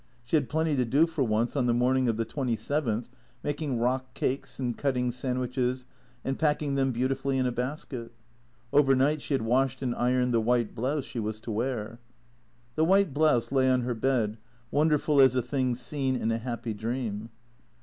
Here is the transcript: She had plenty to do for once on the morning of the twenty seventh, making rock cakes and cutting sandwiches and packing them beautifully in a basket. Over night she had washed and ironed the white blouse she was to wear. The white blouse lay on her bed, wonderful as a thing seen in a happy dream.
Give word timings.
She 0.23 0.35
had 0.35 0.49
plenty 0.49 0.75
to 0.77 0.83
do 0.83 1.05
for 1.05 1.23
once 1.23 1.55
on 1.55 1.67
the 1.67 1.75
morning 1.75 2.09
of 2.09 2.17
the 2.17 2.25
twenty 2.25 2.55
seventh, 2.55 3.07
making 3.43 3.77
rock 3.77 4.15
cakes 4.15 4.57
and 4.59 4.75
cutting 4.75 5.11
sandwiches 5.11 5.85
and 6.25 6.39
packing 6.39 6.73
them 6.73 6.91
beautifully 6.91 7.37
in 7.37 7.45
a 7.45 7.51
basket. 7.51 8.11
Over 8.73 8.95
night 8.95 9.21
she 9.21 9.35
had 9.35 9.43
washed 9.43 9.83
and 9.83 9.93
ironed 9.93 10.33
the 10.33 10.41
white 10.41 10.73
blouse 10.73 11.05
she 11.05 11.19
was 11.19 11.39
to 11.41 11.51
wear. 11.51 11.99
The 12.73 12.83
white 12.83 13.13
blouse 13.13 13.51
lay 13.51 13.69
on 13.69 13.81
her 13.81 13.93
bed, 13.93 14.39
wonderful 14.71 15.21
as 15.21 15.35
a 15.35 15.43
thing 15.43 15.75
seen 15.75 16.15
in 16.15 16.31
a 16.31 16.39
happy 16.39 16.73
dream. 16.73 17.29